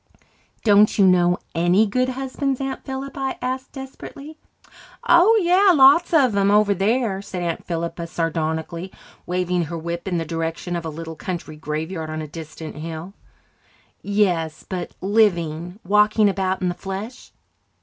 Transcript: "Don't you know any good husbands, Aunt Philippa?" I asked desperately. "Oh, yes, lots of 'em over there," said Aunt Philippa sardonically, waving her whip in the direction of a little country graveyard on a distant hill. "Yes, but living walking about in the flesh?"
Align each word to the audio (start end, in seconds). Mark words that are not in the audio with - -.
"Don't 0.63 0.97
you 0.97 1.05
know 1.05 1.37
any 1.53 1.85
good 1.85 2.09
husbands, 2.09 2.59
Aunt 2.59 2.83
Philippa?" 2.83 3.19
I 3.19 3.37
asked 3.39 3.73
desperately. 3.73 4.35
"Oh, 5.07 5.39
yes, 5.43 5.75
lots 5.75 6.11
of 6.11 6.35
'em 6.35 6.49
over 6.49 6.73
there," 6.73 7.21
said 7.21 7.43
Aunt 7.43 7.63
Philippa 7.67 8.07
sardonically, 8.07 8.91
waving 9.27 9.65
her 9.65 9.77
whip 9.77 10.07
in 10.07 10.17
the 10.17 10.25
direction 10.25 10.75
of 10.75 10.85
a 10.85 10.89
little 10.89 11.15
country 11.15 11.55
graveyard 11.55 12.09
on 12.09 12.19
a 12.19 12.27
distant 12.27 12.77
hill. 12.77 13.13
"Yes, 14.01 14.65
but 14.67 14.95
living 15.01 15.77
walking 15.85 16.29
about 16.29 16.63
in 16.63 16.69
the 16.69 16.73
flesh?" 16.73 17.31